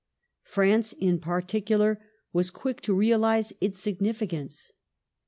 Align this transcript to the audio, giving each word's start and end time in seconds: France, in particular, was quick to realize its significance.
France, 0.45 0.93
in 0.93 1.19
particular, 1.19 2.01
was 2.33 2.49
quick 2.49 2.81
to 2.81 2.91
realize 2.95 3.53
its 3.61 3.77
significance. 3.79 4.71